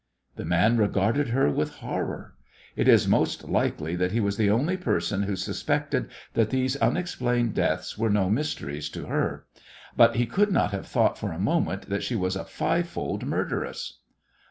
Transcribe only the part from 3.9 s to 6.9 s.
that he was the only person who suspected that these